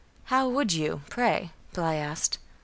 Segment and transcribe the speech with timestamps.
[0.33, 2.39] "How would you, pray?" Bly asked.